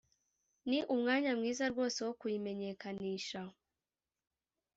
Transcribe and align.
ni 0.69 0.79
umwanya 0.93 1.31
mwiza 1.39 1.63
rwose 1.73 1.99
wo 2.05 2.13
kuyimenyekanisha 2.19 3.41